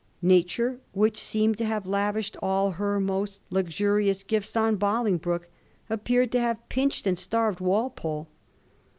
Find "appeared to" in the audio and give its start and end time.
5.91-6.39